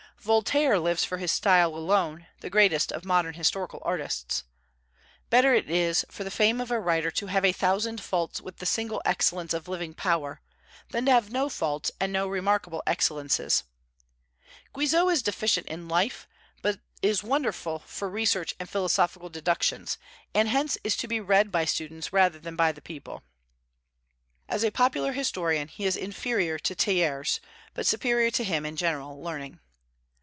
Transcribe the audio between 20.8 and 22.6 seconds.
is to be read by students rather than